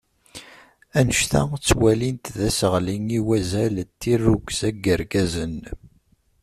[0.99, 5.57] Anect-a ttwalin-t d aseɣli i wazal n tirrugza n yigazen.